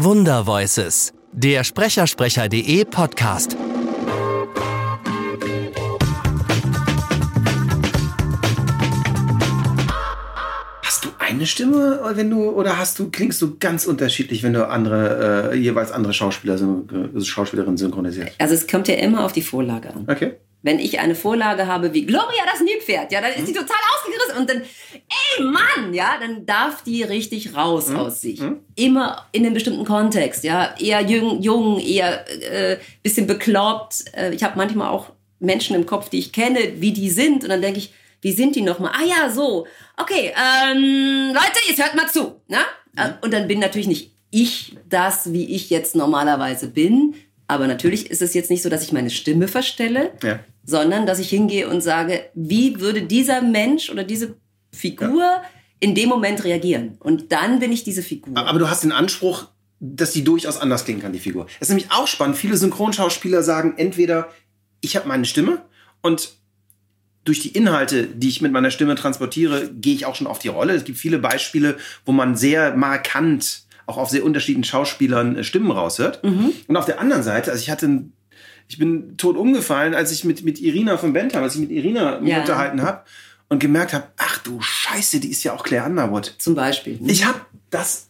[0.00, 3.56] Wundervoices, der Sprechersprecher.de Podcast.
[10.84, 14.68] Hast du eine Stimme, wenn du oder hast du klingst du ganz unterschiedlich, wenn du
[14.68, 18.36] andere äh, jeweils andere Schauspieler äh, Schauspielerinnen synchronisierst?
[18.38, 20.06] Also es kommt ja immer auf die Vorlage an.
[20.06, 20.34] Okay.
[20.62, 24.40] Wenn ich eine Vorlage habe wie Gloria das Nilpferd, ja, dann ist die total ausgerissen
[24.40, 24.62] und dann,
[25.40, 28.40] Mann, ja, dann darf die richtig raus aus sich.
[28.74, 34.04] Immer in einem bestimmten Kontext, ja, eher jung, jung eher äh, bisschen bekloppt.
[34.16, 35.10] Äh, ich habe manchmal auch
[35.40, 38.56] Menschen im Kopf, die ich kenne, wie die sind und dann denke ich, wie sind
[38.56, 38.92] die nochmal?
[38.94, 39.66] Ah ja, so.
[39.96, 42.40] Okay, ähm, Leute, jetzt hört mal zu.
[42.48, 42.58] Ne?
[42.96, 47.14] Äh, Und dann bin natürlich nicht ich das, wie ich jetzt normalerweise bin.
[47.46, 50.40] Aber natürlich ist es jetzt nicht so, dass ich meine Stimme verstelle, Ja.
[50.64, 54.34] sondern dass ich hingehe und sage, wie würde dieser Mensch oder diese
[54.72, 55.42] Figur
[55.80, 56.96] in dem Moment reagieren?
[57.00, 58.36] Und dann bin ich diese Figur.
[58.36, 59.48] Aber du hast den Anspruch,
[59.80, 61.46] dass die durchaus anders klingen kann, die Figur.
[61.60, 62.36] Es ist nämlich auch spannend.
[62.36, 64.28] Viele Synchronschauspieler sagen entweder,
[64.80, 65.62] ich habe meine Stimme
[66.02, 66.32] und
[67.24, 70.48] durch die Inhalte, die ich mit meiner Stimme transportiere, gehe ich auch schon auf die
[70.48, 70.74] Rolle.
[70.74, 75.70] Es gibt viele Beispiele, wo man sehr markant auch auf sehr unterschiedlichen Schauspielern äh, Stimmen
[75.70, 76.22] raushört.
[76.22, 78.04] Und auf der anderen Seite, also ich hatte
[78.70, 82.20] ich bin tot umgefallen, als ich mit, mit Irina von Bentham, als ich mit Irina
[82.22, 82.40] Ja.
[82.40, 83.02] unterhalten habe
[83.48, 86.34] und gemerkt habe, ach du Scheiße, die ist ja auch Claire Underwood.
[86.38, 86.98] zum Beispiel.
[87.06, 88.08] Ich habe das,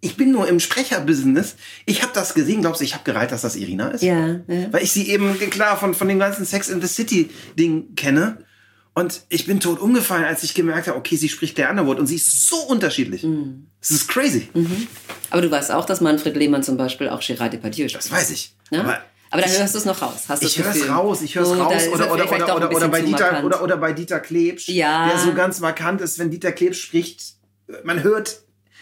[0.00, 1.56] ich bin nur im Sprecherbusiness.
[1.86, 4.02] Ich habe das gesehen, glaubst du, ich habe gereiht, dass das Irina ist?
[4.02, 4.72] ja, ja.
[4.72, 8.38] Weil ich sie eben, klar, von, von dem ganzen Sex in the City Ding kenne.
[8.94, 12.06] Und ich bin tot umgefallen, als ich gemerkt habe, okay, sie spricht Claire Underwood und
[12.06, 13.24] sie ist so unterschiedlich.
[13.24, 13.66] Mhm.
[13.80, 14.48] Das ist crazy.
[15.28, 18.02] Aber du weißt auch, dass Manfred Lehmann zum Beispiel auch Gérard Depardieu spielt.
[18.02, 18.54] Das weiß ich.
[18.70, 18.80] Ne?
[18.80, 20.24] Aber Aber dann hörst du es noch raus.
[20.28, 21.82] Hast ich höre es raus, ich höre es Oh, da raus.
[21.82, 25.08] er Oder, oder, oder, oder, oder, bei Dieter, oder, oder bei Dieter Klebsch, Ja.
[25.08, 27.34] der so ganz markant ist, wenn Dieter Klebsch spricht,
[27.84, 28.40] man hört,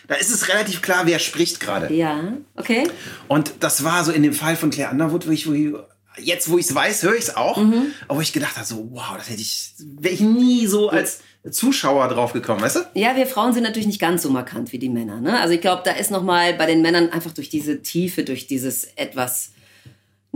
[0.09, 1.93] da ist es relativ klar, wer spricht gerade.
[1.95, 2.87] Ja, okay.
[3.27, 5.73] Und das war so in dem Fall von Claire Underwood, wo ich, wo ich
[6.19, 7.57] jetzt, wo ich es weiß, höre ich es auch.
[7.57, 7.87] Mhm.
[8.07, 11.21] Aber wo ich gedacht habe, so, wow, das hätte ich, wäre ich nie so als
[11.51, 12.81] Zuschauer drauf gekommen, weißt du?
[12.95, 15.21] Ja, wir Frauen sind natürlich nicht ganz so markant wie die Männer.
[15.21, 15.39] Ne?
[15.41, 18.47] Also ich glaube, da ist noch mal bei den Männern einfach durch diese Tiefe, durch
[18.47, 19.51] dieses etwas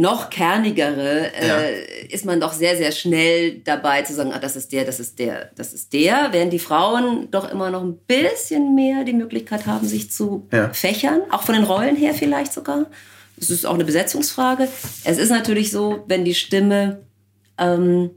[0.00, 4.70] noch kernigere, äh, ist man doch sehr, sehr schnell dabei zu sagen, ah, das ist
[4.72, 6.28] der, das ist der, das ist der.
[6.31, 10.72] Während die Frauen doch immer noch ein bisschen mehr die Möglichkeit haben, sich zu Ja.
[10.72, 12.86] fächern, auch von den Rollen her vielleicht sogar.
[13.36, 14.69] Das ist auch eine Besetzungsfrage.
[15.04, 17.00] Es ist natürlich so, wenn die Stimme
[17.59, 18.10] ähm,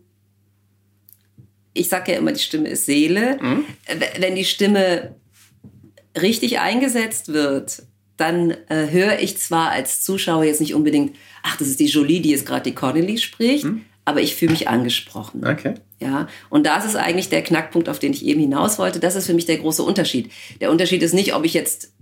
[1.73, 3.39] ich sage ja immer, die Stimme ist Seele.
[3.39, 5.15] W- Wenn die Stimme
[6.21, 7.83] richtig eingesetzt wird,
[8.21, 12.21] dann äh, höre ich zwar als Zuschauer jetzt nicht unbedingt, ach, das ist die Jolie,
[12.21, 13.65] die jetzt gerade die Connelly spricht,
[14.05, 15.45] aber ich fühle mich angesprochen.
[15.45, 15.73] Okay.
[15.99, 18.99] Ja, und das ist eigentlich der Knackpunkt, auf den ich eben hinaus wollte.
[18.99, 20.31] Das ist für mich der große Unterschied.
[20.59, 21.93] Der Unterschied ist nicht, ob ich jetzt,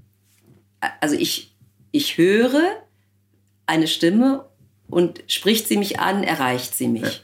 [1.02, 1.56] also ich,
[1.92, 2.62] ich höre
[3.66, 4.46] eine Stimme
[4.88, 7.24] und spricht sie mich an, erreicht sie mich.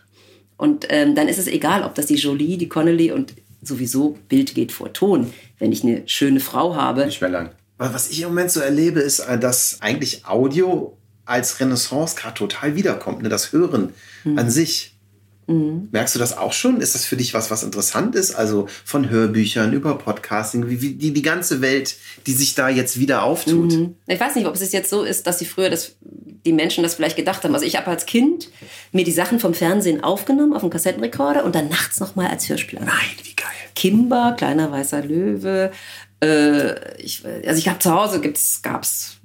[0.58, 4.56] Und ähm, dann ist es egal, ob das die Jolie, die Connelly und sowieso Bild
[4.56, 5.34] geht vor Ton.
[5.60, 7.52] Wenn ich eine schöne Frau habe, Nicht mehr lang.
[7.78, 12.36] Weil Was ich im Moment so erlebe, ist, äh, dass eigentlich Audio als Renaissance gerade
[12.36, 13.22] total wiederkommt.
[13.24, 13.30] Ne?
[13.30, 13.94] Das Hören
[14.24, 14.38] Mhm.
[14.40, 14.92] an sich.
[15.48, 16.82] Merkst du das auch schon?
[16.82, 18.34] Ist das für dich was, was interessant ist?
[18.34, 23.00] Also von Hörbüchern über Podcasting, wie, wie die, die ganze Welt, die sich da jetzt
[23.00, 23.74] wieder auftut.
[23.74, 23.94] Mhm.
[24.08, 26.96] Ich weiß nicht, ob es jetzt so ist, dass sie früher das, die Menschen das
[26.96, 27.54] vielleicht gedacht haben.
[27.54, 28.50] Also ich habe als Kind
[28.92, 32.80] mir die Sachen vom Fernsehen aufgenommen auf dem Kassettenrekorder und dann nachts nochmal als Hörspiel
[32.80, 32.86] an.
[32.86, 33.46] Nein, wie geil.
[33.76, 35.72] Kimber, kleiner weißer Löwe.
[36.24, 39.18] Äh, ich, also ich habe zu Hause gibt's, gab's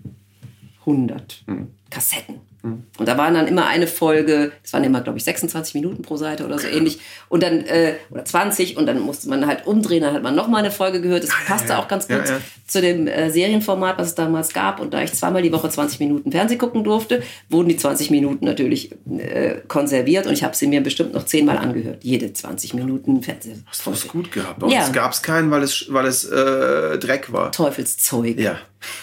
[0.80, 1.44] 100
[1.90, 2.40] Kassetten.
[2.62, 6.16] Und da waren dann immer eine Folge, das waren immer, glaube ich, 26 Minuten pro
[6.16, 6.98] Seite oder so ähnlich.
[7.28, 10.60] Und dann, äh, oder 20, und dann musste man halt umdrehen, dann hat man nochmal
[10.60, 11.22] eine Folge gehört.
[11.24, 11.78] Das passte ja.
[11.78, 12.38] auch ganz Ja, gut ja.
[12.66, 14.80] zu dem äh, Serienformat, was es damals gab.
[14.80, 18.44] Und da ich zweimal die Woche 20 Minuten Fernsehen gucken durfte, wurden die 20 Minuten
[18.44, 22.04] natürlich äh, konserviert und ich habe sie mir bestimmt noch zehnmal angehört.
[22.04, 23.64] Jede 20 Minuten Fernsehen.
[23.70, 24.58] Hast du es gut gehabt?
[24.58, 24.88] Bei uns Ja.
[24.90, 27.52] gab es keinen, weil es, weil es äh, Dreck war.
[27.52, 28.38] Teufelszeug.
[28.38, 28.58] Ja.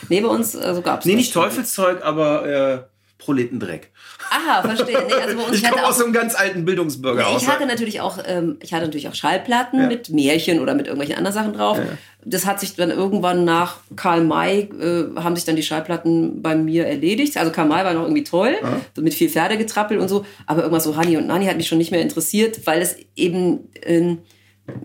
[0.09, 3.91] Nee, bei uns also gab es Nee, nicht Teufelszeug, aber äh, Proletendreck.
[4.29, 4.97] Aha, verstehe.
[5.07, 7.41] Nee, also bei uns Ich hatte komme aus so einem ganz alten Bildungsbürger Nee, aus.
[7.41, 11.17] ich hatte natürlich auch, ähm, ich hatte natürlich auch Schallplatten mit Märchen oder mit irgendwelchen
[11.17, 11.79] anderen Sachen drauf.
[12.23, 16.55] Das hat sich dann irgendwann nach Karl May äh, haben sich dann die Schallplatten bei
[16.55, 17.37] mir erledigt.
[17.37, 18.55] Also Karl May war noch irgendwie toll,
[18.95, 20.25] so mit viel Pferdegetrappel und so.
[20.45, 23.69] Aber irgendwas so Hani und Nani hat mich schon nicht mehr interessiert, weil es eben
[23.83, 24.19] ähm,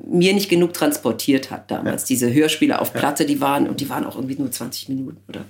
[0.06, 2.04] mir nicht genug transportiert hat damals.
[2.04, 5.44] Diese Hörspiele auf Platte, die waren und die waren auch irgendwie nur 20 Minuten oder?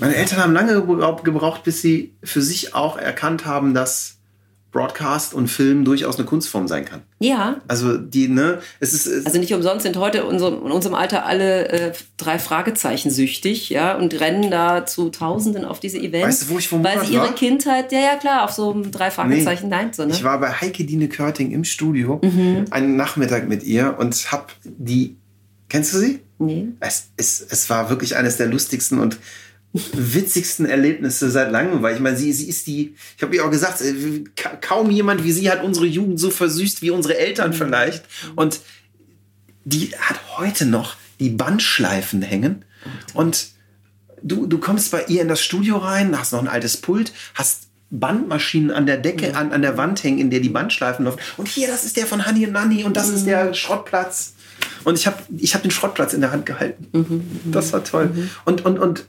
[0.00, 4.13] Meine Eltern haben lange gebraucht, gebraucht, bis sie für sich auch erkannt haben, dass
[4.74, 7.02] Broadcast und Film durchaus eine Kunstform sein kann.
[7.20, 7.60] Ja.
[7.68, 9.06] Also die, ne, es ist.
[9.06, 13.10] Es also nicht umsonst sind heute in unserem, in unserem Alter alle äh, drei Fragezeichen
[13.10, 16.26] süchtig, ja, und rennen da zu Tausenden auf diese Events.
[16.26, 17.34] Weißt du, wo ich vor Weil Monat sie ihre war?
[17.34, 20.12] Kindheit, ja, ja, klar, auf so einem drei Fragezeichen, nein, so, ne?
[20.12, 22.64] Ich war bei Heike Dine Körting im Studio Mhm.
[22.70, 25.16] einen Nachmittag mit ihr und hab die.
[25.68, 26.20] Kennst du sie?
[26.40, 26.66] Nee.
[26.80, 29.18] Es, es, es war wirklich eines der lustigsten und
[29.92, 33.50] witzigsten Erlebnisse seit langem, weil ich meine, sie, sie ist die, ich habe ihr auch
[33.50, 37.50] gesagt, äh, ka- kaum jemand wie sie hat unsere Jugend so versüßt wie unsere Eltern
[37.50, 37.54] Mhm.
[37.54, 38.04] vielleicht.
[38.36, 38.60] Und
[39.64, 42.64] die hat heute noch die Bandschleifen hängen
[43.14, 43.48] und
[44.22, 47.64] du, du kommst bei ihr in das Studio rein, hast noch ein altes Pult, hast
[47.90, 51.18] Bandmaschinen an der Decke, an, an der Wand hängen, in der die Bandschleifen laufen.
[51.36, 54.34] Und hier, das ist der von Honey und Nanny und das ist der Schrottplatz.
[54.84, 57.42] Und ich habe ich hab den Schrottplatz in der Hand gehalten.
[57.52, 58.10] Das war toll.
[58.44, 59.06] Und, und, und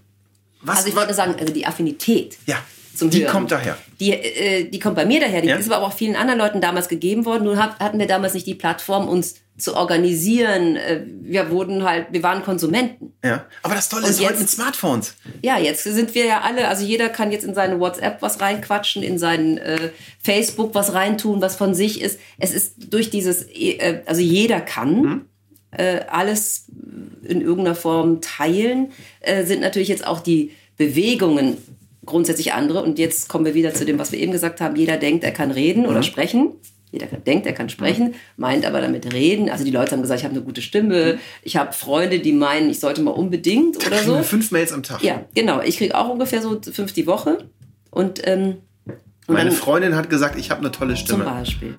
[0.65, 2.37] was Also ich war- wollte sagen, also die Affinität.
[2.45, 2.57] ja,
[2.95, 3.31] zum die Hören.
[3.31, 3.77] kommt daher.
[3.99, 5.55] Die, äh, die kommt bei mir daher, die Ja.
[5.57, 7.43] ist aber auch vielen anderen Leuten damals gegeben worden.
[7.43, 10.75] Nur hab, hatten wir damals nicht die Plattform, uns zu organisieren.
[10.75, 13.13] Äh, Wir wurden halt, wir waren Konsumenten.
[13.23, 13.45] Ja.
[13.63, 15.15] Aber das Tolle Und ist heute jetzt- mit Smartphones.
[15.41, 19.01] Ja, jetzt sind wir ja alle, also jeder kann jetzt in seine WhatsApp was reinquatschen,
[19.01, 19.89] in sein äh,
[20.21, 22.19] Facebook was reintun, was von sich ist.
[22.37, 25.34] Es ist durch dieses, äh, also jeder kann äh,
[26.09, 26.65] alles
[27.23, 28.91] in irgendeiner Form teilen,
[29.21, 31.57] äh, sind natürlich jetzt auch die Bewegungen
[32.05, 32.83] grundsätzlich andere.
[32.83, 34.75] Und jetzt kommen wir wieder zu dem, was wir eben gesagt haben.
[34.75, 36.51] Jeder denkt, er kann reden oder sprechen.
[36.91, 39.49] Jeder denkt, er kann sprechen, meint aber damit reden.
[39.49, 41.19] Also die Leute haben gesagt, ich habe eine gute Stimme.
[41.43, 44.23] Ich habe Freunde, die meinen, ich sollte mal unbedingt oder so.
[44.23, 45.03] Fünf Mails am Tag.
[45.03, 45.61] Ja, genau.
[45.61, 47.49] Ich kriege auch ungefähr so fünf die Woche.
[47.91, 48.57] Und, ähm,
[49.27, 51.25] und Meine dann Freundin hat gesagt, ich habe eine tolle zum Stimme.
[51.25, 51.75] Beispiel.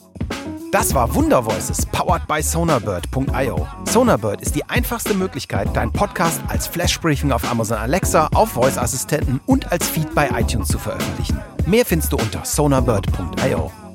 [0.73, 3.67] Das war Wundervoices, powered by Sonarbird.io.
[3.85, 9.71] Sonarbird ist die einfachste Möglichkeit, deinen Podcast als Flash-Briefing auf Amazon Alexa, auf Voice-Assistenten und
[9.71, 11.41] als Feed bei iTunes zu veröffentlichen.
[11.67, 13.86] Mehr findest du unter sonarbird.io.